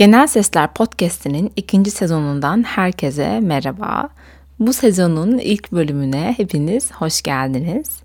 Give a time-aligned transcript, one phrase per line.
[0.00, 4.08] Genel Sesler Podcast'inin ikinci sezonundan herkese merhaba.
[4.60, 8.02] Bu sezonun ilk bölümüne hepiniz hoş geldiniz.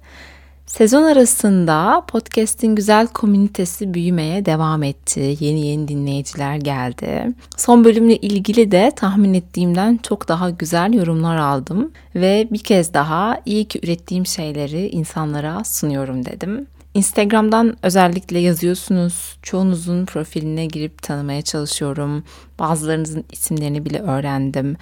[0.65, 5.37] Sezon arasında podcast'in güzel komünitesi büyümeye devam etti.
[5.39, 7.33] Yeni yeni dinleyiciler geldi.
[7.57, 13.41] Son bölümle ilgili de tahmin ettiğimden çok daha güzel yorumlar aldım ve bir kez daha
[13.45, 16.67] iyi ki ürettiğim şeyleri insanlara sunuyorum dedim.
[16.95, 19.37] Instagram'dan özellikle yazıyorsunuz.
[19.41, 22.23] Çoğunuzun profiline girip tanımaya çalışıyorum.
[22.59, 24.77] Bazılarınızın isimlerini bile öğrendim.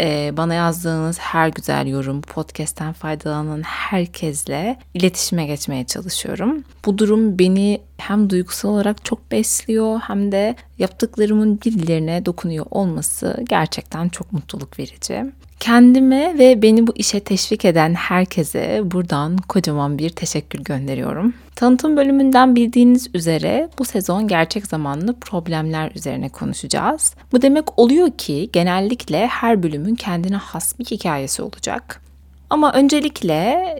[0.00, 6.64] Ee, bana yazdığınız her güzel yorum, podcast'ten faydalanan herkesle iletişime geçmeye çalışıyorum.
[6.84, 14.08] Bu durum beni hem duygusal olarak çok besliyor hem de yaptıklarımın birilerine dokunuyor olması gerçekten
[14.08, 15.24] çok mutluluk verici.
[15.64, 21.34] Kendime ve beni bu işe teşvik eden herkese buradan kocaman bir teşekkür gönderiyorum.
[21.56, 27.14] Tanıtım bölümünden bildiğiniz üzere bu sezon gerçek zamanlı problemler üzerine konuşacağız.
[27.32, 32.02] Bu demek oluyor ki genellikle her bölümün kendine has bir hikayesi olacak.
[32.50, 33.78] Ama öncelikle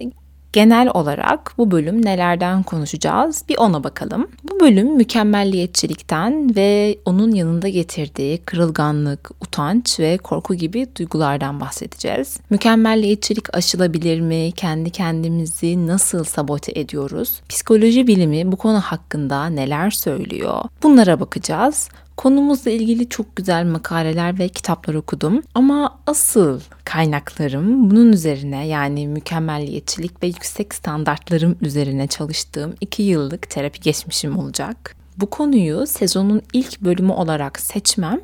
[0.55, 4.29] Genel olarak bu bölüm nelerden konuşacağız bir ona bakalım.
[4.51, 12.41] Bu bölüm mükemmelliyetçilikten ve onun yanında getirdiği kırılganlık, utanç ve korku gibi duygulardan bahsedeceğiz.
[12.51, 14.53] Mükemmelliyetçilik aşılabilir mi?
[14.53, 17.41] Kendi kendimizi nasıl sabote ediyoruz?
[17.49, 20.65] Psikoloji bilimi bu konu hakkında neler söylüyor?
[20.83, 21.89] Bunlara bakacağız.
[22.17, 30.23] Konumuzla ilgili çok güzel makaleler ve kitaplar okudum ama asıl kaynaklarım bunun üzerine yani mükemmelliyetçilik
[30.23, 34.97] ve yüksek standartlarım üzerine çalıştığım iki yıllık terapi geçmişim olacak.
[35.17, 38.21] Bu konuyu sezonun ilk bölümü olarak seçmem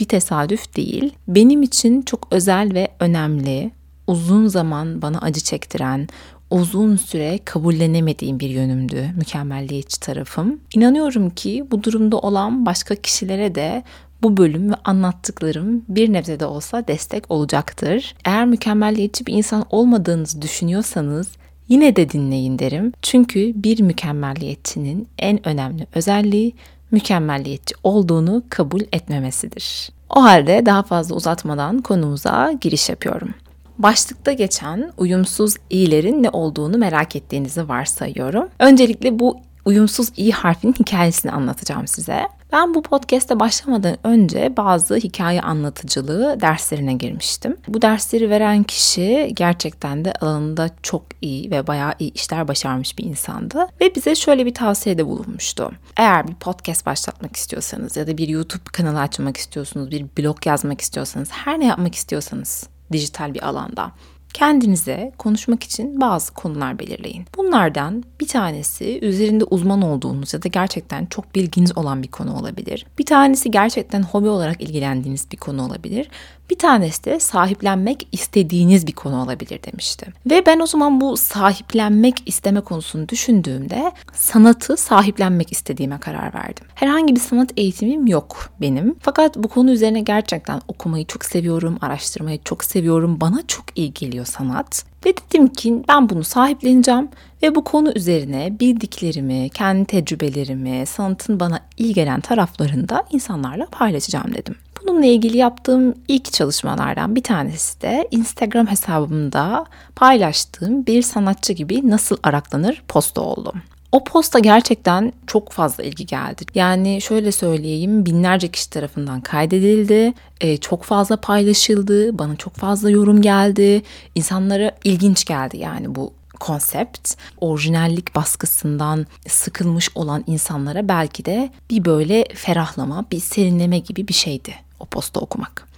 [0.00, 1.14] bir tesadüf değil.
[1.28, 3.70] Benim için çok özel ve önemli,
[4.06, 6.08] uzun zaman bana acı çektiren,
[6.52, 10.60] uzun süre kabullenemediğim bir yönümdü mükemmelliyetçi tarafım.
[10.74, 13.82] İnanıyorum ki bu durumda olan başka kişilere de
[14.22, 18.14] bu bölüm ve anlattıklarım bir nebze de olsa destek olacaktır.
[18.24, 21.28] Eğer mükemmelliyetçi bir insan olmadığınızı düşünüyorsanız
[21.68, 22.92] yine de dinleyin derim.
[23.02, 26.54] Çünkü bir mükemmelliyetçinin en önemli özelliği
[26.90, 29.90] mükemmelliyetçi olduğunu kabul etmemesidir.
[30.10, 33.34] O halde daha fazla uzatmadan konumuza giriş yapıyorum.
[33.78, 38.48] Başlıkta geçen uyumsuz i'lerin ne olduğunu merak ettiğinizi varsayıyorum.
[38.58, 42.28] Öncelikle bu uyumsuz i harfinin hikayesini anlatacağım size.
[42.52, 47.56] Ben bu podcast'e başlamadan önce bazı hikaye anlatıcılığı derslerine girmiştim.
[47.68, 53.04] Bu dersleri veren kişi gerçekten de alanında çok iyi ve bayağı iyi işler başarmış bir
[53.04, 53.66] insandı.
[53.80, 55.72] Ve bize şöyle bir tavsiyede bulunmuştu.
[55.96, 60.80] Eğer bir podcast başlatmak istiyorsanız ya da bir YouTube kanalı açmak istiyorsunuz, bir blog yazmak
[60.80, 63.92] istiyorsanız, her ne yapmak istiyorsanız dijital bir alanda.
[64.34, 67.24] Kendinize konuşmak için bazı konular belirleyin.
[67.36, 72.86] Bunlardan bir tanesi üzerinde uzman olduğunuz ya da gerçekten çok bilginiz olan bir konu olabilir.
[72.98, 76.08] Bir tanesi gerçekten hobi olarak ilgilendiğiniz bir konu olabilir.
[76.52, 80.06] Bir tanesi de sahiplenmek istediğiniz bir konu olabilir demişti.
[80.30, 86.66] Ve ben o zaman bu sahiplenmek isteme konusunu düşündüğümde sanatı sahiplenmek istediğime karar verdim.
[86.74, 88.96] Herhangi bir sanat eğitimim yok benim.
[89.00, 93.20] Fakat bu konu üzerine gerçekten okumayı çok seviyorum, araştırmayı çok seviyorum.
[93.20, 94.84] Bana çok iyi geliyor sanat.
[95.06, 97.08] Ve dedim ki ben bunu sahipleneceğim
[97.42, 104.54] ve bu konu üzerine bildiklerimi, kendi tecrübelerimi, sanatın bana iyi gelen taraflarında insanlarla paylaşacağım dedim.
[104.86, 109.64] Bununla ilgili yaptığım ilk çalışmalardan bir tanesi de Instagram hesabımda
[109.96, 113.52] paylaştığım bir sanatçı gibi nasıl araklanır posta oldu.
[113.92, 116.44] O posta gerçekten çok fazla ilgi geldi.
[116.54, 120.14] Yani şöyle söyleyeyim binlerce kişi tarafından kaydedildi.
[120.40, 122.18] E, çok fazla paylaşıldı.
[122.18, 123.82] Bana çok fazla yorum geldi.
[124.14, 132.24] İnsanlara ilginç geldi yani bu konsept orijinallik baskısından sıkılmış olan insanlara belki de bir böyle
[132.34, 135.68] ferahlama, bir serinleme gibi bir şeydi o posta okumak.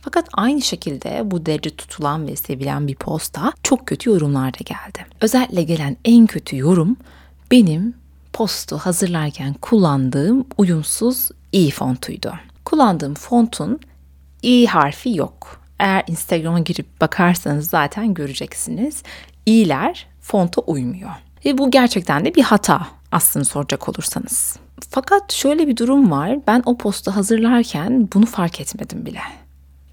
[0.00, 5.06] Fakat aynı şekilde bu derece tutulan ve sevilen bir posta çok kötü yorumlar da geldi.
[5.20, 6.96] Özellikle gelen en kötü yorum
[7.50, 7.94] benim
[8.32, 12.32] postu hazırlarken kullandığım uyumsuz i fontuydu.
[12.64, 13.80] Kullandığım fontun
[14.42, 15.60] i harfi yok.
[15.78, 19.02] Eğer Instagram'a girip bakarsanız zaten göreceksiniz.
[19.46, 21.10] i'ler fonta uymuyor.
[21.44, 24.56] Ve bu gerçekten de bir hata aslında soracak olursanız.
[24.90, 26.38] Fakat şöyle bir durum var.
[26.46, 29.20] Ben o postu hazırlarken bunu fark etmedim bile.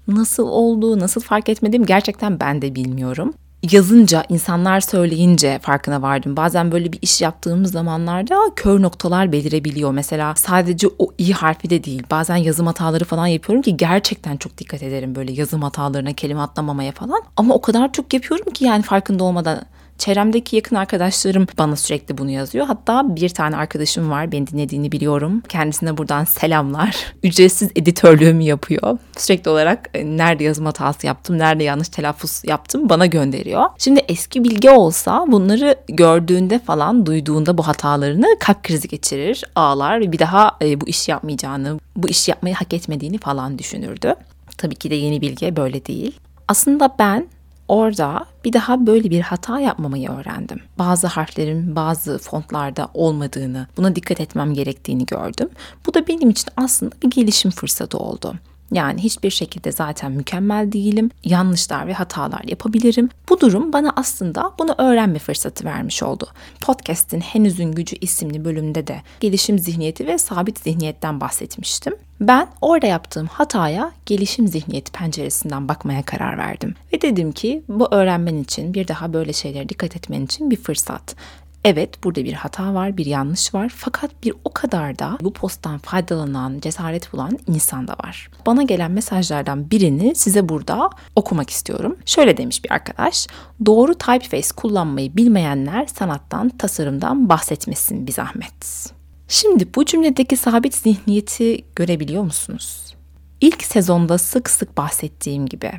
[0.08, 3.34] Nasıl oldu, nasıl fark etmedim gerçekten ben de bilmiyorum.
[3.72, 6.36] Yazınca, insanlar söyleyince farkına vardım.
[6.36, 9.92] Bazen böyle bir iş yaptığımız zamanlarda kör noktalar belirebiliyor.
[9.92, 12.02] Mesela sadece o i harfi de değil.
[12.10, 16.92] Bazen yazım hataları falan yapıyorum ki gerçekten çok dikkat ederim böyle yazım hatalarına, kelime atlamamaya
[16.92, 17.22] falan.
[17.36, 19.60] Ama o kadar çok yapıyorum ki yani farkında olmadan
[20.00, 22.66] Çevremdeki yakın arkadaşlarım bana sürekli bunu yazıyor.
[22.66, 25.42] Hatta bir tane arkadaşım var beni dinlediğini biliyorum.
[25.48, 26.96] Kendisine buradan selamlar.
[27.22, 28.98] Ücretsiz editörlüğümü yapıyor.
[29.16, 33.64] Sürekli olarak e, nerede yazım hatası yaptım, nerede yanlış telaffuz yaptım bana gönderiyor.
[33.78, 40.12] Şimdi eski bilgi olsa bunları gördüğünde falan duyduğunda bu hatalarını kalp krizi geçirir, ağlar ve
[40.12, 44.14] bir daha e, bu işi yapmayacağını, bu işi yapmayı hak etmediğini falan düşünürdü.
[44.58, 46.18] Tabii ki de yeni bilgi böyle değil.
[46.48, 47.26] Aslında ben
[47.70, 50.60] orada bir daha böyle bir hata yapmamayı öğrendim.
[50.78, 55.48] Bazı harflerin bazı fontlarda olmadığını, buna dikkat etmem gerektiğini gördüm.
[55.86, 58.34] Bu da benim için aslında bir gelişim fırsatı oldu.
[58.72, 61.10] Yani hiçbir şekilde zaten mükemmel değilim.
[61.24, 63.08] Yanlışlar ve hatalar yapabilirim.
[63.28, 66.28] Bu durum bana aslında bunu öğrenme fırsatı vermiş oldu.
[66.60, 71.94] Podcast'in Henüzün Gücü isimli bölümünde de gelişim zihniyeti ve sabit zihniyetten bahsetmiştim.
[72.20, 76.74] Ben orada yaptığım hataya gelişim zihniyeti penceresinden bakmaya karar verdim.
[76.92, 81.16] Ve dedim ki bu öğrenmen için bir daha böyle şeylere dikkat etmen için bir fırsat.
[81.64, 85.78] Evet burada bir hata var, bir yanlış var fakat bir o kadar da bu posttan
[85.78, 88.30] faydalanan, cesaret bulan insan da var.
[88.46, 91.96] Bana gelen mesajlardan birini size burada okumak istiyorum.
[92.06, 93.26] Şöyle demiş bir arkadaş,
[93.66, 98.92] doğru typeface kullanmayı bilmeyenler sanattan, tasarımdan bahsetmesin bir zahmet.
[99.28, 102.94] Şimdi bu cümledeki sabit zihniyeti görebiliyor musunuz?
[103.40, 105.72] İlk sezonda sık sık bahsettiğim gibi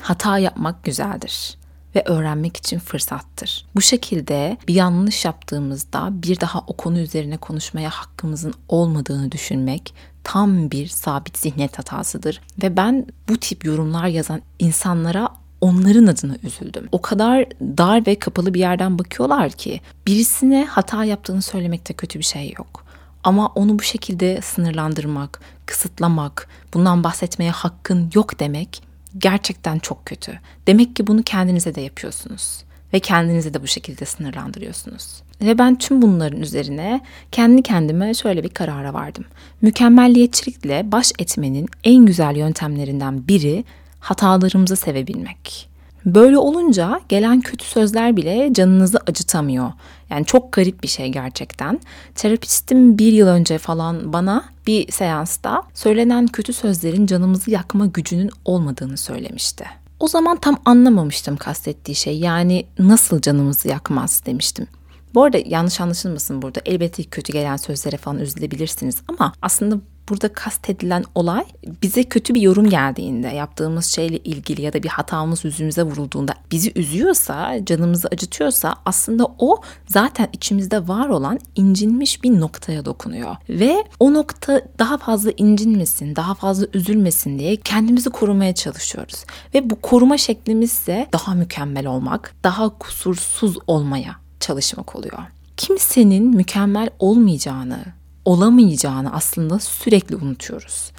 [0.00, 1.61] hata yapmak güzeldir
[1.96, 3.66] ve öğrenmek için fırsattır.
[3.74, 9.94] Bu şekilde bir yanlış yaptığımızda bir daha o konu üzerine konuşmaya hakkımızın olmadığını düşünmek
[10.24, 15.28] tam bir sabit zihniyet hatasıdır ve ben bu tip yorumlar yazan insanlara
[15.60, 16.88] onların adına üzüldüm.
[16.92, 22.24] O kadar dar ve kapalı bir yerden bakıyorlar ki birisine hata yaptığını söylemekte kötü bir
[22.24, 22.84] şey yok.
[23.24, 28.82] Ama onu bu şekilde sınırlandırmak, kısıtlamak, bundan bahsetmeye hakkın yok demek
[29.18, 30.38] gerçekten çok kötü.
[30.66, 35.22] Demek ki bunu kendinize de yapıyorsunuz ve kendinizi de bu şekilde sınırlandırıyorsunuz.
[35.40, 37.00] Ve ben tüm bunların üzerine
[37.32, 39.24] kendi kendime şöyle bir karara vardım.
[39.62, 43.64] Mükemmelliyetçilikle baş etmenin en güzel yöntemlerinden biri
[44.00, 45.71] hatalarımızı sevebilmek.
[46.06, 49.72] Böyle olunca gelen kötü sözler bile canınızı acıtamıyor.
[50.10, 51.80] Yani çok garip bir şey gerçekten.
[52.14, 58.96] Terapistim bir yıl önce falan bana bir seansta söylenen kötü sözlerin canımızı yakma gücünün olmadığını
[58.96, 59.64] söylemişti.
[60.00, 62.18] O zaman tam anlamamıştım kastettiği şey.
[62.18, 64.66] Yani nasıl canımızı yakmaz demiştim.
[65.14, 66.60] Bu arada yanlış anlaşılmasın burada.
[66.66, 69.76] Elbette kötü gelen sözlere falan üzülebilirsiniz ama aslında
[70.08, 71.44] burada kastedilen olay
[71.82, 76.72] bize kötü bir yorum geldiğinde yaptığımız şeyle ilgili ya da bir hatamız yüzümüze vurulduğunda bizi
[76.74, 83.36] üzüyorsa, canımızı acıtıyorsa aslında o zaten içimizde var olan incinmiş bir noktaya dokunuyor.
[83.48, 89.24] Ve o nokta daha fazla incinmesin, daha fazla üzülmesin diye kendimizi korumaya çalışıyoruz.
[89.54, 95.18] Ve bu koruma şeklimiz ise daha mükemmel olmak, daha kusursuz olmaya çalışmak oluyor.
[95.56, 97.78] Kimsenin mükemmel olmayacağını,
[98.24, 100.92] olamayacağını aslında sürekli unutuyoruz.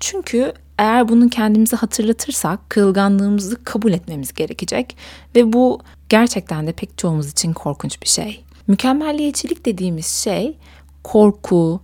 [0.00, 4.96] Çünkü eğer bunu kendimize hatırlatırsak kırılganlığımızı kabul etmemiz gerekecek
[5.34, 8.44] ve bu gerçekten de pek çoğumuz için korkunç bir şey.
[8.66, 10.56] Mükemmelliyetçilik dediğimiz şey
[11.04, 11.80] korku,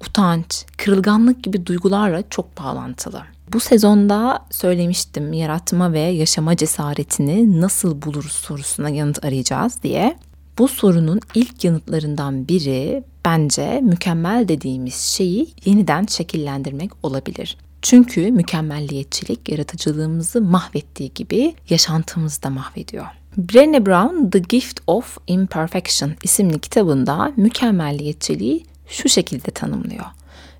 [0.00, 3.22] utanç, kırılganlık gibi duygularla çok bağlantılı.
[3.52, 10.16] Bu sezonda söylemiştim yaratma ve yaşama cesaretini nasıl buluruz sorusuna yanıt arayacağız diye.
[10.58, 17.56] Bu sorunun ilk yanıtlarından biri bence mükemmel dediğimiz şeyi yeniden şekillendirmek olabilir.
[17.82, 23.06] Çünkü mükemmelliyetçilik yaratıcılığımızı mahvettiği gibi yaşantımızı da mahvediyor.
[23.38, 30.04] Brené Brown The Gift of Imperfection isimli kitabında mükemmelliyetçiliği şu şekilde tanımlıyor.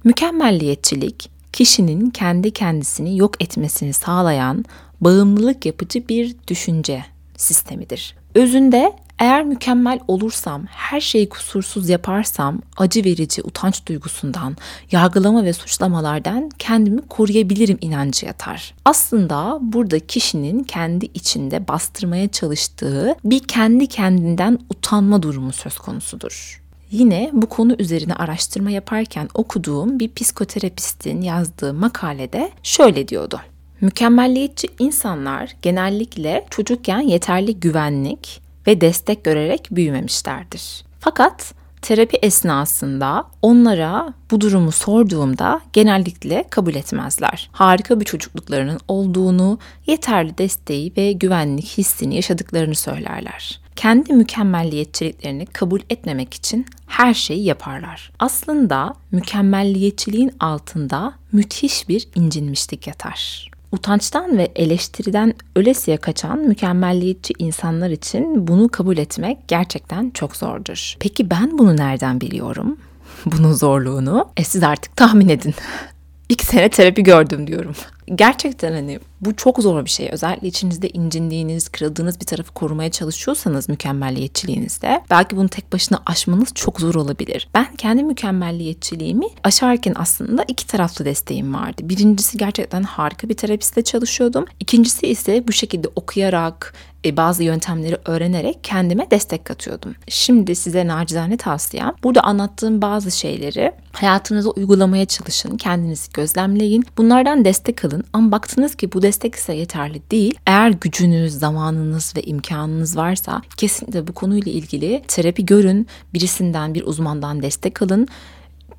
[0.04, 4.64] Mükemmelliyetçilik kişinin kendi kendisini yok etmesini sağlayan
[5.00, 7.04] bağımlılık yapıcı bir düşünce
[7.36, 8.16] sistemidir.
[8.34, 14.56] Özünde eğer mükemmel olursam, her şeyi kusursuz yaparsam acı verici utanç duygusundan,
[14.90, 18.74] yargılama ve suçlamalardan kendimi koruyabilirim inancı yatar.
[18.84, 26.60] Aslında burada kişinin kendi içinde bastırmaya çalıştığı bir kendi kendinden utanma durumu söz konusudur.
[26.90, 33.40] Yine bu konu üzerine araştırma yaparken okuduğum bir psikoterapistin yazdığı makalede şöyle diyordu.
[33.80, 40.84] Mükemmelliyetçi insanlar genellikle çocukken yeterli güvenlik, ve destek görerek büyümemişlerdir.
[41.00, 47.50] Fakat terapi esnasında onlara bu durumu sorduğumda genellikle kabul etmezler.
[47.52, 53.60] Harika bir çocukluklarının olduğunu, yeterli desteği ve güvenlik hissini yaşadıklarını söylerler.
[53.76, 58.12] Kendi mükemmelliyetçiliklerini kabul etmemek için her şeyi yaparlar.
[58.18, 63.50] Aslında mükemmelliyetçiliğin altında müthiş bir incinmişlik yatar.
[63.72, 70.94] Utançtan ve eleştiriden ölesiye kaçan mükemmelliyetçi insanlar için bunu kabul etmek gerçekten çok zordur.
[71.00, 72.76] Peki ben bunu nereden biliyorum?
[73.26, 74.28] Bunun zorluğunu.
[74.36, 75.54] E siz artık tahmin edin.
[76.28, 77.74] İki sene terapi gördüm diyorum.
[78.14, 80.08] Gerçekten hani bu çok zor bir şey.
[80.12, 86.80] Özellikle içinizde incindiğiniz, kırıldığınız bir tarafı korumaya çalışıyorsanız mükemmelliyetçiliğinizde belki bunu tek başına aşmanız çok
[86.80, 87.48] zor olabilir.
[87.54, 91.82] Ben kendi mükemmelliyetçiliğimi aşarken aslında iki taraflı desteğim vardı.
[91.84, 94.44] Birincisi gerçekten harika bir terapistle çalışıyordum.
[94.60, 96.74] İkincisi ise bu şekilde okuyarak,
[97.04, 99.94] e, bazı yöntemleri öğrenerek kendime destek katıyordum.
[100.08, 107.84] Şimdi size nacizane tavsiyem burada anlattığım bazı şeyleri hayatınıza uygulamaya çalışın, kendinizi gözlemleyin, bunlardan destek
[107.84, 110.34] alın ama baktınız ki bu destek ise yeterli değil.
[110.46, 117.42] Eğer gücünüz, zamanınız ve imkanınız varsa kesinlikle bu konuyla ilgili terapi görün, birisinden, bir uzmandan
[117.42, 118.08] destek alın.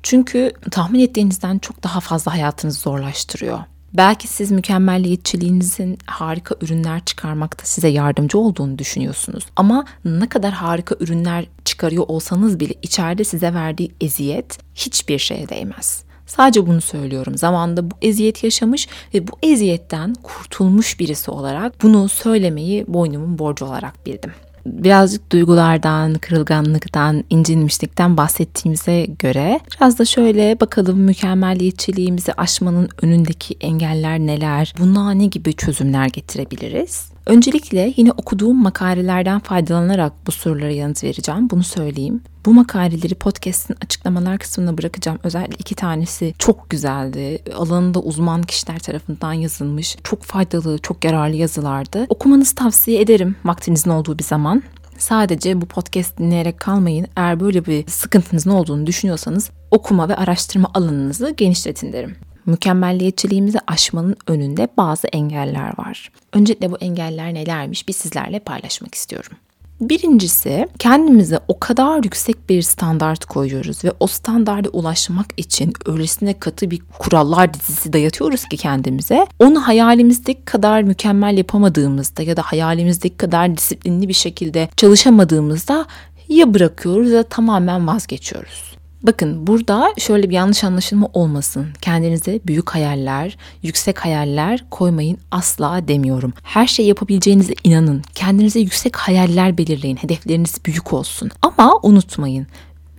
[0.02, 3.58] Çünkü tahmin ettiğinizden çok daha fazla hayatınızı zorlaştırıyor.
[3.94, 9.44] Belki siz mükemmelliyetçiliğinizin harika ürünler çıkarmakta size yardımcı olduğunu düşünüyorsunuz.
[9.56, 16.04] Ama ne kadar harika ürünler çıkarıyor olsanız bile içeride size verdiği eziyet hiçbir şeye değmez.
[16.26, 17.38] Sadece bunu söylüyorum.
[17.38, 24.06] Zamanında bu eziyet yaşamış ve bu eziyetten kurtulmuş birisi olarak bunu söylemeyi boynumun borcu olarak
[24.06, 24.32] bildim
[24.66, 34.74] birazcık duygulardan, kırılganlıktan, incinmişlikten bahsettiğimize göre biraz da şöyle bakalım mükemmelliyetçiliğimizi aşmanın önündeki engeller neler?
[34.78, 37.11] Buna ne gibi çözümler getirebiliriz?
[37.26, 41.50] Öncelikle yine okuduğum makalelerden faydalanarak bu sorulara yanıt vereceğim.
[41.50, 42.22] Bunu söyleyeyim.
[42.46, 45.18] Bu makaleleri podcast'in açıklamalar kısmına bırakacağım.
[45.24, 47.42] Özellikle iki tanesi çok güzeldi.
[47.56, 49.96] Alanında uzman kişiler tarafından yazılmış.
[50.04, 52.06] Çok faydalı, çok yararlı yazılardı.
[52.08, 54.62] Okumanızı tavsiye ederim vaktinizin olduğu bir zaman.
[54.98, 57.06] Sadece bu podcast dinleyerek kalmayın.
[57.16, 64.68] Eğer böyle bir sıkıntınızın olduğunu düşünüyorsanız okuma ve araştırma alanınızı genişletin derim mükemmelliyetçiliğimizi aşmanın önünde
[64.76, 66.10] bazı engeller var.
[66.32, 69.32] Öncelikle bu engeller nelermiş bir sizlerle paylaşmak istiyorum.
[69.80, 76.70] Birincisi kendimize o kadar yüksek bir standart koyuyoruz ve o standarda ulaşmak için öylesine katı
[76.70, 79.26] bir kurallar dizisi dayatıyoruz ki kendimize.
[79.38, 85.86] Onu hayalimizdeki kadar mükemmel yapamadığımızda ya da hayalimizdeki kadar disiplinli bir şekilde çalışamadığımızda
[86.28, 88.71] ya bırakıyoruz ya tamamen vazgeçiyoruz.
[89.02, 91.66] Bakın burada şöyle bir yanlış anlaşılma olmasın.
[91.80, 96.32] Kendinize büyük hayaller, yüksek hayaller koymayın asla demiyorum.
[96.42, 98.02] Her şey yapabileceğinize inanın.
[98.14, 99.96] Kendinize yüksek hayaller belirleyin.
[99.96, 101.30] Hedefleriniz büyük olsun.
[101.42, 102.46] Ama unutmayın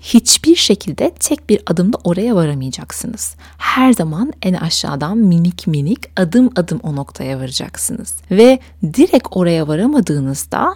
[0.02, 3.36] hiçbir şekilde tek bir adımda oraya varamayacaksınız.
[3.58, 8.16] Her zaman en aşağıdan minik minik adım adım o noktaya varacaksınız.
[8.32, 10.76] Ve direkt oraya varamadığınızda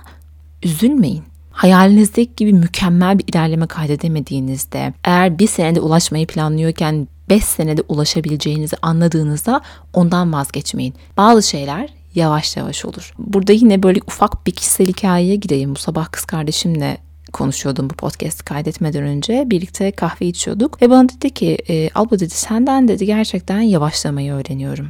[0.64, 1.24] üzülmeyin
[1.58, 9.62] hayalinizdeki gibi mükemmel bir ilerleme kaydedemediğinizde, eğer bir senede ulaşmayı planlıyorken 5 senede ulaşabileceğinizi anladığınızda
[9.94, 10.94] ondan vazgeçmeyin.
[11.18, 13.14] Bazı şeyler yavaş yavaş olur.
[13.20, 15.76] Burada yine böyle ufak bir kişisel hikayeye gireyim.
[15.76, 16.98] Bu sabah kız kardeşimle
[17.34, 19.44] konuşuyordum bu podcast kaydetmeden önce.
[19.48, 24.90] Birlikte kahve içiyorduk ve bana dedi ki e, Alba dedi senden dedi gerçekten yavaşlamayı öğreniyorum.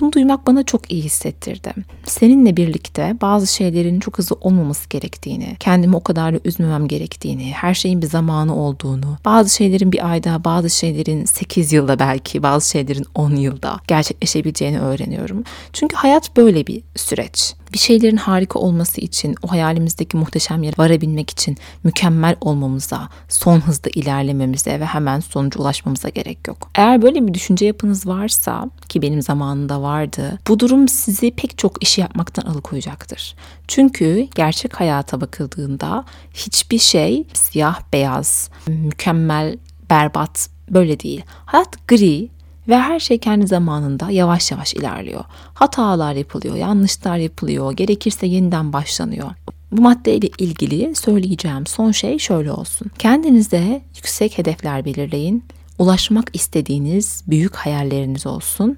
[0.00, 1.74] Bunu duymak bana çok iyi hissettirdi.
[2.04, 7.74] Seninle birlikte bazı şeylerin çok hızlı olmaması gerektiğini, kendimi o kadar da üzmemem gerektiğini, her
[7.74, 13.06] şeyin bir zamanı olduğunu, bazı şeylerin bir ayda, bazı şeylerin 8 yılda belki, bazı şeylerin
[13.14, 15.44] 10 yılda gerçekleşebileceğini öğreniyorum.
[15.72, 21.30] Çünkü hayat böyle bir süreç bir şeylerin harika olması için, o hayalimizdeki muhteşem yere varabilmek
[21.30, 26.70] için mükemmel olmamıza, son hızda ilerlememize ve hemen sonuca ulaşmamıza gerek yok.
[26.74, 31.82] Eğer böyle bir düşünce yapınız varsa ki benim zamanında vardı, bu durum sizi pek çok
[31.82, 33.34] işi yapmaktan alıkoyacaktır.
[33.68, 39.58] Çünkü gerçek hayata bakıldığında hiçbir şey siyah beyaz, mükemmel,
[39.90, 41.22] berbat böyle değil.
[41.46, 42.28] Hayat gri,
[42.68, 45.24] ve her şey kendi zamanında yavaş yavaş ilerliyor.
[45.54, 49.30] Hatalar yapılıyor, yanlışlar yapılıyor, gerekirse yeniden başlanıyor.
[49.72, 52.90] Bu maddeyle ilgili söyleyeceğim son şey şöyle olsun.
[52.98, 55.44] Kendinize yüksek hedefler belirleyin.
[55.78, 58.76] Ulaşmak istediğiniz büyük hayalleriniz olsun.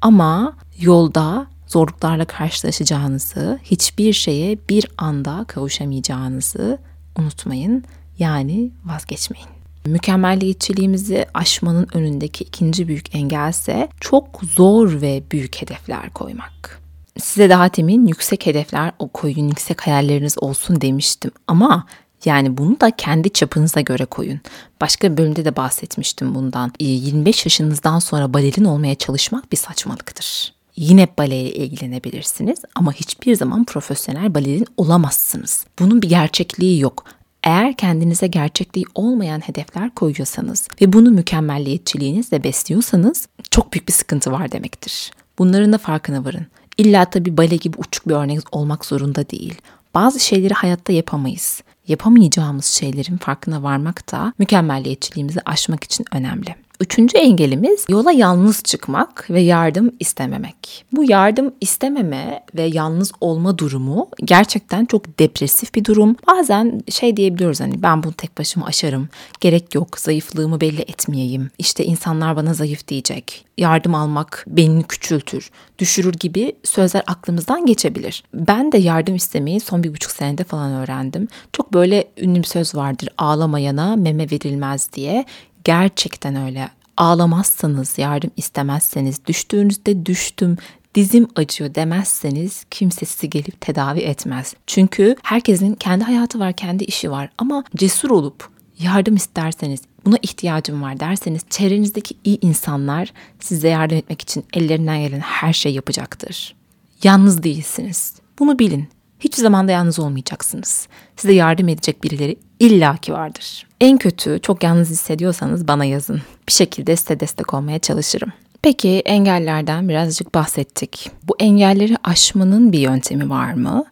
[0.00, 6.78] Ama yolda zorluklarla karşılaşacağınızı, hiçbir şeye bir anda kavuşamayacağınızı
[7.18, 7.84] unutmayın.
[8.18, 9.61] Yani vazgeçmeyin.
[9.86, 16.82] Mükemmelliyetçiliğimizi aşmanın önündeki ikinci büyük engelse çok zor ve büyük hedefler koymak.
[17.18, 21.86] Size daha temin yüksek hedefler o koyun, yüksek hayalleriniz olsun demiştim ama
[22.24, 24.40] yani bunu da kendi çapınıza göre koyun.
[24.80, 26.72] Başka bir bölümde de bahsetmiştim bundan.
[26.78, 30.52] 25 yaşınızdan sonra balerin olmaya çalışmak bir saçmalıktır.
[30.76, 35.66] Yine baleyle ilgilenebilirsiniz ama hiçbir zaman profesyonel balerin olamazsınız.
[35.78, 37.04] Bunun bir gerçekliği yok.
[37.44, 44.52] Eğer kendinize gerçekliği olmayan hedefler koyuyorsanız ve bunu mükemmelliyetçiliğinizle besliyorsanız çok büyük bir sıkıntı var
[44.52, 45.10] demektir.
[45.38, 46.46] Bunların da farkına varın.
[46.78, 49.54] İlla tabii bale gibi uçuk bir örnek olmak zorunda değil.
[49.94, 51.62] Bazı şeyleri hayatta yapamayız.
[51.88, 56.54] Yapamayacağımız şeylerin farkına varmak da mükemmelliyetçiliğimizi aşmak için önemli.
[56.82, 60.84] Üçüncü engelimiz yola yalnız çıkmak ve yardım istememek.
[60.92, 66.16] Bu yardım istememe ve yalnız olma durumu gerçekten çok depresif bir durum.
[66.26, 69.08] Bazen şey diyebiliyoruz hani ben bunu tek başıma aşarım.
[69.40, 71.50] Gerek yok zayıflığımı belli etmeyeyim.
[71.58, 73.44] İşte insanlar bana zayıf diyecek.
[73.58, 78.24] Yardım almak beni küçültür, düşürür gibi sözler aklımızdan geçebilir.
[78.34, 81.28] Ben de yardım istemeyi son bir buçuk senede falan öğrendim.
[81.52, 85.24] Çok böyle ünlü bir söz vardır ağlamayana meme verilmez diye.
[85.64, 86.68] Gerçekten öyle.
[86.96, 90.56] Ağlamazsanız, yardım istemezseniz, düştüğünüzde düştüm,
[90.94, 94.54] dizim acıyor demezseniz kimse sizi gelip tedavi etmez.
[94.66, 100.82] Çünkü herkesin kendi hayatı var, kendi işi var ama cesur olup yardım isterseniz, buna ihtiyacım
[100.82, 106.54] var derseniz çevrenizdeki iyi insanlar size yardım etmek için ellerinden gelen her şey yapacaktır.
[107.02, 108.14] Yalnız değilsiniz.
[108.38, 108.88] Bunu bilin.
[109.20, 110.88] Hiçbir zaman da yalnız olmayacaksınız.
[111.16, 113.66] Size yardım edecek birileri illaki vardır.
[113.82, 116.22] En kötü çok yalnız hissediyorsanız bana yazın.
[116.48, 118.32] Bir şekilde size destek olmaya çalışırım.
[118.62, 121.10] Peki engellerden birazcık bahsettik.
[121.28, 123.84] Bu engelleri aşmanın bir yöntemi var mı?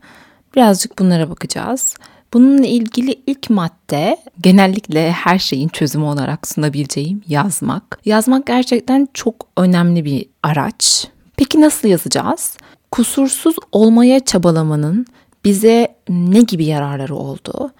[0.56, 1.94] Birazcık bunlara bakacağız.
[2.32, 8.00] Bununla ilgili ilk madde genellikle her şeyin çözümü olarak sunabileceğim yazmak.
[8.04, 11.08] Yazmak gerçekten çok önemli bir araç.
[11.36, 12.56] Peki nasıl yazacağız?
[12.90, 15.06] Kusursuz olmaya çabalamanın
[15.44, 17.70] bize ne gibi yararları oldu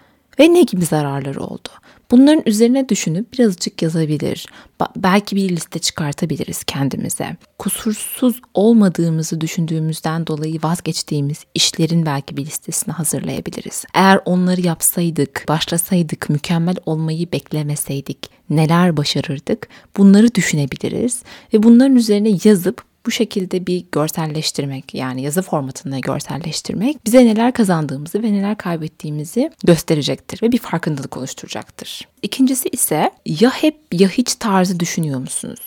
[0.40, 1.68] ve ne gibi zararları oldu?
[2.10, 4.46] Bunların üzerine düşünüp birazcık yazabilir.
[4.96, 7.36] Belki bir liste çıkartabiliriz kendimize.
[7.58, 13.84] Kusursuz olmadığımızı düşündüğümüzden dolayı vazgeçtiğimiz işlerin belki bir listesini hazırlayabiliriz.
[13.94, 18.18] Eğer onları yapsaydık, başlasaydık, mükemmel olmayı beklemeseydik
[18.50, 19.68] neler başarırdık?
[19.96, 21.22] Bunları düşünebiliriz
[21.54, 28.22] ve bunların üzerine yazıp bu şekilde bir görselleştirmek yani yazı formatında görselleştirmek bize neler kazandığımızı
[28.22, 32.08] ve neler kaybettiğimizi gösterecektir ve bir farkındalık oluşturacaktır.
[32.22, 35.60] İkincisi ise ya hep ya hiç tarzı düşünüyor musunuz?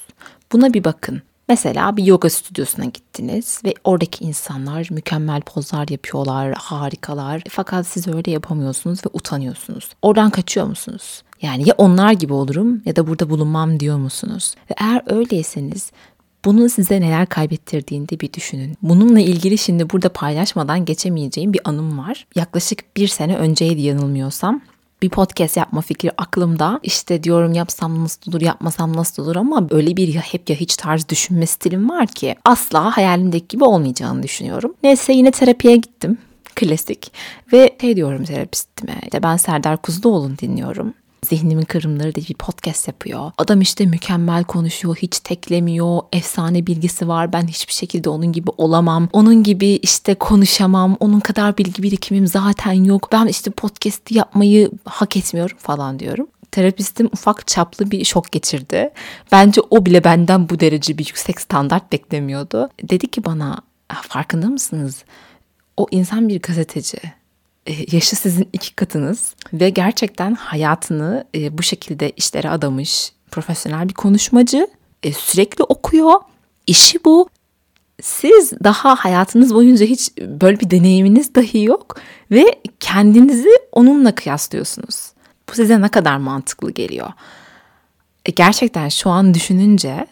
[0.52, 1.22] Buna bir bakın.
[1.50, 7.44] Mesela bir yoga stüdyosuna gittiniz ve oradaki insanlar mükemmel pozlar yapıyorlar, harikalar.
[7.50, 9.90] Fakat siz öyle yapamıyorsunuz ve utanıyorsunuz.
[10.02, 11.24] Oradan kaçıyor musunuz?
[11.42, 14.56] Yani ya onlar gibi olurum ya da burada bulunmam diyor musunuz?
[14.72, 15.92] Ve eğer öyleyseniz
[16.46, 18.78] bunun size neler kaybettirdiğini de bir düşünün.
[18.82, 22.28] Bununla ilgili şimdi burada paylaşmadan geçemeyeceğim bir anım var.
[22.36, 24.62] Yaklaşık bir sene önceydi yanılmıyorsam
[25.04, 26.80] bir podcast yapma fikri aklımda.
[26.84, 30.76] İşte diyorum yapsam nasıl olur, yapmasam nasıl olur ama öyle bir ya hep ya hiç
[30.76, 34.74] tarz düşünme stilim var ki asla hayalimdeki gibi olmayacağını düşünüyorum.
[34.84, 36.18] Neyse yine terapiye gittim.
[36.56, 37.12] Klasik.
[37.54, 38.96] Ve şey diyorum terapistime.
[39.04, 40.94] İşte ben Serdar Kuzuloğlu'nu dinliyorum.
[41.24, 43.32] Zihnimin Kırımları diye bir podcast yapıyor.
[43.38, 47.34] Adam işte mükemmel konuşuyor, hiç teklemiyor, efsane bilgisi var.
[47.34, 49.10] Ben hiçbir şekilde onun gibi olamam.
[49.14, 50.98] Onun gibi işte konuşamam.
[51.00, 53.10] Onun kadar bilgi birikimim zaten yok.
[53.12, 58.90] Ben işte podcast yapmayı hak etmiyorum falan diyorum terapistim ufak çaplı bir şok geçirdi.
[59.32, 62.70] Bence o bile benden bu derece bir yüksek standart beklemiyordu.
[62.84, 65.04] Dedi ki bana farkında mısınız?
[65.78, 66.98] O insan bir gazeteci
[67.68, 74.68] yaşı sizin iki katınız ve gerçekten hayatını e, bu şekilde işlere adamış profesyonel bir konuşmacı.
[75.04, 76.14] E, sürekli okuyor.
[76.68, 77.30] İşi bu.
[78.02, 82.00] Siz daha hayatınız boyunca hiç böyle bir deneyiminiz dahi yok
[82.32, 82.46] ve
[82.80, 85.14] kendinizi onunla kıyaslıyorsunuz.
[85.50, 87.10] Bu size ne kadar mantıklı geliyor?
[88.36, 90.08] Gerçekten şu an düşününce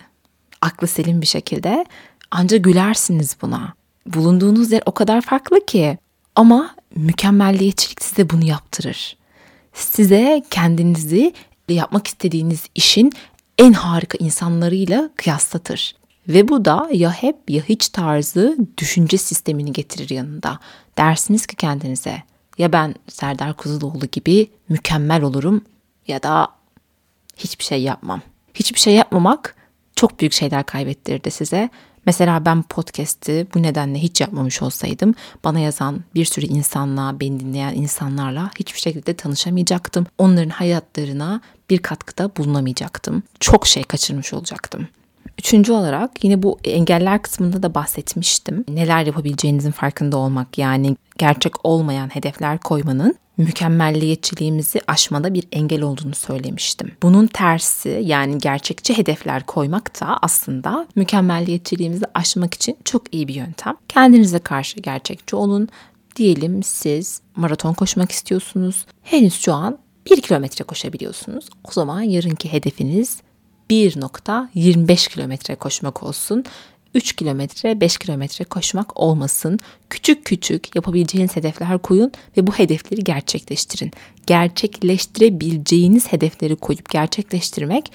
[0.61, 1.85] aklı selim bir şekilde
[2.31, 3.73] ancak gülersiniz buna.
[4.05, 5.97] Bulunduğunuz yer o kadar farklı ki
[6.35, 9.17] ama mükemmelliyetçilik size bunu yaptırır.
[9.73, 11.33] Size kendinizi
[11.69, 13.11] yapmak istediğiniz işin
[13.57, 15.95] en harika insanlarıyla kıyaslatır.
[16.27, 20.59] Ve bu da ya hep ya hiç tarzı düşünce sistemini getirir yanında.
[20.97, 22.23] Dersiniz ki kendinize
[22.57, 25.65] ya ben Serdar Kuzuloğlu gibi mükemmel olurum
[26.07, 26.47] ya da
[27.37, 28.21] hiçbir şey yapmam.
[28.53, 29.55] Hiçbir şey yapmamak
[29.95, 31.69] çok büyük şeyler kaybettirdi size
[32.05, 37.73] Mesela ben podcast'i bu nedenle hiç yapmamış olsaydım bana yazan bir sürü insanla, beni dinleyen
[37.73, 40.05] insanlarla hiçbir şekilde tanışamayacaktım.
[40.17, 43.23] Onların hayatlarına bir katkıda bulunamayacaktım.
[43.39, 44.87] Çok şey kaçırmış olacaktım.
[45.39, 48.65] Üçüncü olarak yine bu engeller kısmında da bahsetmiştim.
[48.67, 56.91] Neler yapabileceğinizin farkında olmak yani gerçek olmayan hedefler koymanın mükemmelliyetçiliğimizi aşmada bir engel olduğunu söylemiştim.
[57.03, 63.75] Bunun tersi yani gerçekçi hedefler koymak da aslında mükemmelliyetçiliğimizi aşmak için çok iyi bir yöntem.
[63.87, 65.69] Kendinize karşı gerçekçi olun.
[66.15, 68.85] Diyelim siz maraton koşmak istiyorsunuz.
[69.03, 69.77] Henüz şu an
[70.11, 71.45] 1 kilometre koşabiliyorsunuz.
[71.63, 73.21] O zaman yarınki hedefiniz
[73.69, 76.43] 1.25 kilometre koşmak olsun
[76.95, 79.59] 3 kilometre, 5 kilometre koşmak olmasın.
[79.89, 83.91] Küçük küçük yapabileceğiniz hedefler koyun ve bu hedefleri gerçekleştirin.
[84.27, 87.91] Gerçekleştirebileceğiniz hedefleri koyup gerçekleştirmek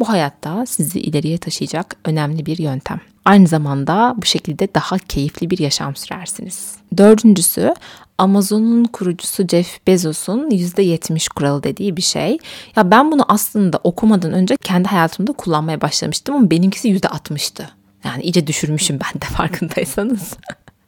[0.00, 3.00] bu hayatta sizi ileriye taşıyacak önemli bir yöntem.
[3.24, 6.74] Aynı zamanda bu şekilde daha keyifli bir yaşam sürersiniz.
[6.96, 7.74] Dördüncüsü
[8.18, 12.38] Amazon'un kurucusu Jeff Bezos'un %70 kuralı dediği bir şey.
[12.76, 17.79] Ya ben bunu aslında okumadan önce kendi hayatımda kullanmaya başlamıştım ama benimkisi %60'tı.
[18.04, 20.36] Yani iyice düşürmüşüm ben de farkındaysanız.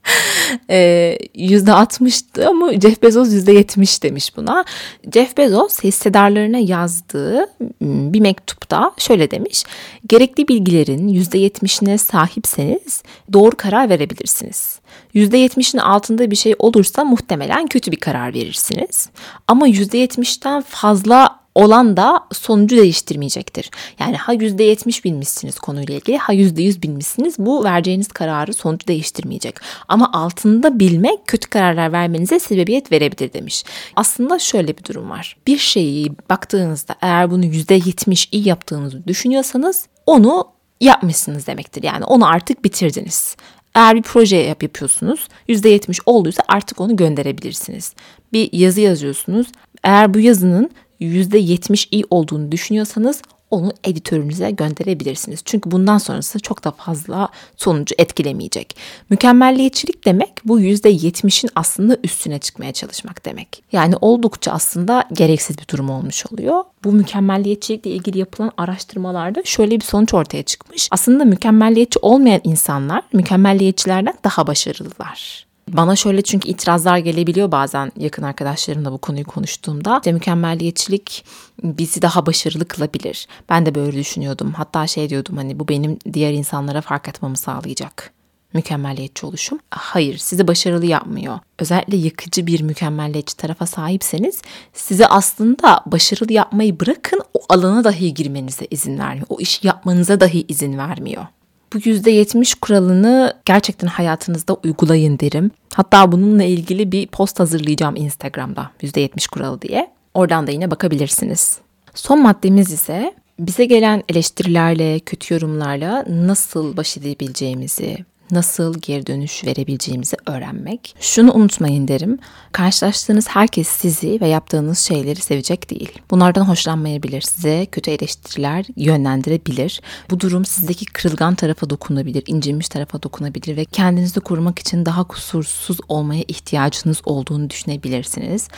[0.69, 4.65] %60'tı ama Jeff Bezos %70 demiş buna.
[5.13, 7.47] Jeff Bezos hissedarlarına yazdığı
[7.81, 9.65] bir mektupta şöyle demiş.
[10.07, 14.81] Gerekli bilgilerin %70'ine sahipseniz doğru karar verebilirsiniz.
[15.15, 19.11] %70'in altında bir şey olursa muhtemelen kötü bir karar verirsiniz.
[19.49, 23.71] Ama %70'ten fazla olan da sonucu değiştirmeyecektir.
[23.99, 29.57] Yani ha %70 bilmişsiniz konuyla ilgili ha %100 bilmişsiniz bu vereceğiniz kararı sonucu değiştirmeyecek.
[29.89, 33.65] Ama altında bilmek kötü kararlar vermenize sebebiyet verebilir demiş.
[33.97, 35.37] Aslında şöyle bir durum var.
[35.47, 40.47] Bir şeyi baktığınızda eğer bunu %70 iyi yaptığınızı düşünüyorsanız onu
[40.81, 41.83] yapmışsınız demektir.
[41.83, 43.37] Yani onu artık bitirdiniz.
[43.75, 47.95] Eğer bir proje yap yapıyorsunuz %70 olduysa artık onu gönderebilirsiniz.
[48.33, 49.47] Bir yazı yazıyorsunuz.
[49.85, 50.71] Eğer bu yazının
[51.03, 55.41] %70 iyi olduğunu düşünüyorsanız onu editörünüze gönderebilirsiniz.
[55.45, 58.77] Çünkü bundan sonrası çok da fazla sonucu etkilemeyecek.
[59.11, 63.63] Mükemmelliyetçilik demek bu %70'in aslında üstüne çıkmaya çalışmak demek.
[63.73, 66.65] Yani oldukça aslında gereksiz bir durum olmuş oluyor.
[66.85, 70.89] Bu mükemmelliyetçilikle ilgili yapılan araştırmalarda şöyle bir sonuç ortaya çıkmış.
[70.91, 75.52] Aslında mükemmelliyetçi olmayan insanlar mükemmelliyetçilerden daha başarılılar.
[75.69, 79.97] Bana şöyle çünkü itirazlar gelebiliyor bazen yakın arkadaşlarımla bu konuyu konuştuğumda.
[79.97, 81.25] İşte mükemmelliyetçilik
[81.63, 83.27] bizi daha başarılı kılabilir.
[83.49, 84.53] Ben de böyle düşünüyordum.
[84.53, 88.13] Hatta şey diyordum hani bu benim diğer insanlara fark etmemi sağlayacak
[88.55, 89.59] mükemmelliyetçi oluşum.
[89.71, 91.39] Hayır, sizi başarılı yapmıyor.
[91.59, 98.67] Özellikle yıkıcı bir mükemmelliyetçi tarafa sahipseniz size aslında başarılı yapmayı bırakın o alana dahi girmenize
[98.71, 99.27] izin vermiyor.
[99.29, 101.27] O işi yapmanıza dahi izin vermiyor.
[101.75, 105.51] Bu %70 kuralını gerçekten hayatınızda uygulayın derim.
[105.75, 109.91] Hatta bununla ilgili bir post hazırlayacağım Instagram'da %70 kuralı diye.
[110.15, 111.59] Oradan da yine bakabilirsiniz.
[111.95, 117.99] Son maddemiz ise bize gelen eleştirilerle, kötü yorumlarla nasıl baş edebileceğimizi,
[118.33, 120.97] nasıl geri dönüş verebileceğimizi öğrenmek.
[121.01, 122.19] Şunu unutmayın derim.
[122.53, 125.99] Karşılaştığınız herkes sizi ve yaptığınız şeyleri sevecek değil.
[126.11, 127.21] Bunlardan hoşlanmayabilir.
[127.21, 129.81] Size kötü eleştiriler yönlendirebilir.
[130.11, 135.79] Bu durum sizdeki kırılgan tarafa dokunabilir, incinmiş tarafa dokunabilir ve kendinizi korumak için daha kusursuz
[135.89, 138.49] olmaya ihtiyacınız olduğunu düşünebilirsiniz.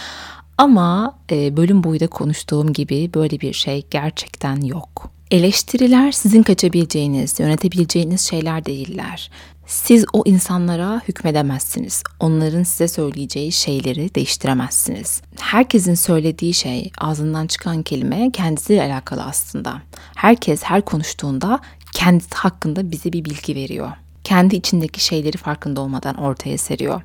[0.58, 5.10] Ama e, bölüm boyu da konuştuğum gibi böyle bir şey gerçekten yok.
[5.30, 9.30] Eleştiriler sizin kaçabileceğiniz, yönetebileceğiniz şeyler değiller.
[9.66, 12.02] Siz o insanlara hükmedemezsiniz.
[12.20, 15.22] Onların size söyleyeceği şeyleri değiştiremezsiniz.
[15.40, 19.82] Herkesin söylediği şey, ağzından çıkan kelime kendisiyle alakalı aslında.
[20.14, 21.60] Herkes her konuştuğunda
[21.92, 23.90] kendisi hakkında bize bir bilgi veriyor
[24.24, 27.02] kendi içindeki şeyleri farkında olmadan ortaya seriyor.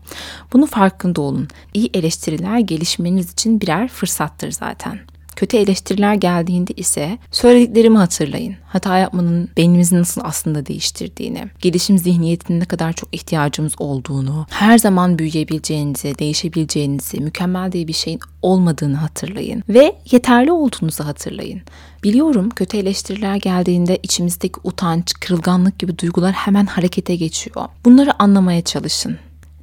[0.53, 1.47] Bunu farkında olun.
[1.73, 4.99] İyi eleştiriler gelişmeniz için birer fırsattır zaten.
[5.39, 8.55] Kötü eleştiriler geldiğinde ise söylediklerimi hatırlayın.
[8.65, 15.19] Hata yapmanın beynimizi nasıl aslında değiştirdiğini, gelişim zihniyetine ne kadar çok ihtiyacımız olduğunu, her zaman
[15.19, 21.61] büyüyebileceğinizi, değişebileceğinizi, mükemmel diye bir şeyin olmadığını hatırlayın ve yeterli olduğunuzu hatırlayın.
[22.03, 27.65] Biliyorum kötü eleştiriler geldiğinde içimizdeki utanç, kırılganlık gibi duygular hemen harekete geçiyor.
[27.85, 29.17] Bunları anlamaya çalışın.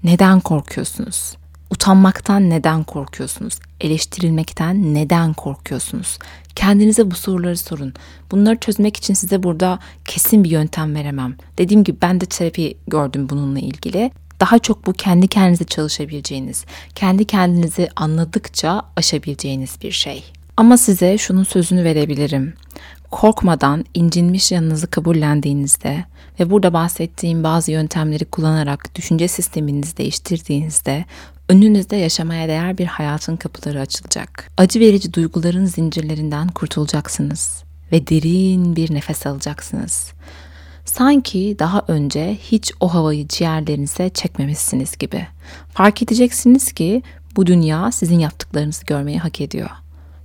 [0.05, 1.37] Neden korkuyorsunuz?
[1.71, 3.59] Utanmaktan neden korkuyorsunuz?
[3.81, 6.19] Eleştirilmekten neden korkuyorsunuz?
[6.55, 7.95] Kendinize bu soruları sorun.
[8.31, 11.37] Bunları çözmek için size burada kesin bir yöntem veremem.
[11.59, 14.11] Dediğim gibi ben de terapi gördüm bununla ilgili.
[14.41, 20.25] Daha çok bu kendi kendinize çalışabileceğiniz, kendi kendinizi anladıkça aşabileceğiniz bir şey.
[20.57, 22.55] Ama size şunun sözünü verebilirim.
[23.11, 26.05] Korkmadan incinmiş yanınızı kabullendiğinizde
[26.41, 31.05] ve burada bahsettiğim bazı yöntemleri kullanarak düşünce sisteminizi değiştirdiğinizde
[31.49, 34.51] önünüzde yaşamaya değer bir hayatın kapıları açılacak.
[34.57, 40.13] Acı verici duyguların zincirlerinden kurtulacaksınız ve derin bir nefes alacaksınız.
[40.85, 45.27] Sanki daha önce hiç o havayı ciğerlerinize çekmemişsiniz gibi.
[45.73, 47.03] Fark edeceksiniz ki
[47.37, 49.71] bu dünya sizin yaptıklarınızı görmeyi hak ediyor.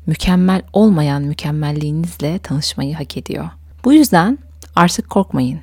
[0.05, 3.49] Mükemmel olmayan mükemmelliğinizle tanışmayı hak ediyor.
[3.85, 4.37] Bu yüzden
[4.75, 5.59] artık korkmayın.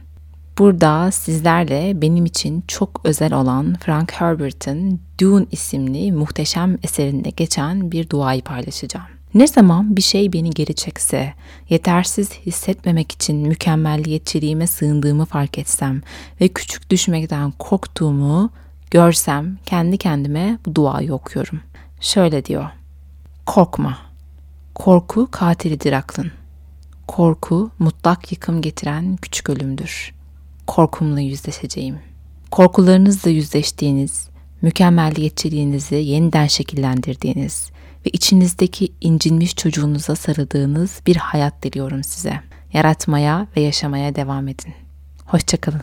[0.58, 8.10] Burada sizlerle benim için çok özel olan Frank Herbert'ın Dune isimli muhteşem eserinde geçen bir
[8.10, 9.06] duayı paylaşacağım.
[9.34, 11.34] Ne zaman bir şey beni geri çekse,
[11.68, 16.02] yetersiz hissetmemek için mükemmelliyetçiliğime sığındığımı fark etsem
[16.40, 18.50] ve küçük düşmekten korktuğumu
[18.90, 21.60] görsem kendi kendime bu duayı okuyorum.
[22.00, 22.70] Şöyle diyor.
[23.46, 23.98] Korkma.
[24.74, 26.30] Korku katilidir aklın.
[27.06, 30.17] Korku mutlak yıkım getiren küçük ölümdür.
[30.68, 31.98] Korkumla yüzleşeceğim.
[32.50, 34.28] Korkularınızla yüzleştiğiniz,
[34.62, 37.70] mükemmelliyetçiliğinizi yeniden şekillendirdiğiniz
[38.06, 42.40] ve içinizdeki incinmiş çocuğunuza sarıldığınız bir hayat diliyorum size.
[42.72, 44.74] Yaratmaya ve yaşamaya devam edin.
[45.26, 45.82] Hoşçakalın.